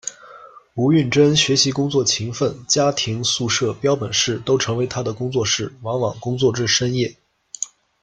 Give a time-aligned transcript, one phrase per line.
[0.73, 7.15] 吴韫珍学习工作勤奋，家庭、宿舍，标本室都成为他的工作室，往往工作至深夜。